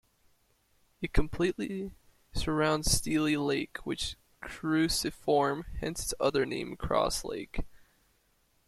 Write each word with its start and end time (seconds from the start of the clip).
It 0.99 1.13
completely 1.13 1.91
surrounds 2.33 2.89
Steele 2.89 3.39
Lake, 3.45 3.77
which 3.83 4.03
is 4.03 4.15
cruciform, 4.41 5.63
hence 5.79 6.01
its 6.01 6.13
other 6.19 6.43
name 6.43 6.75
"Cross 6.75 7.23
Lake". 7.23 7.67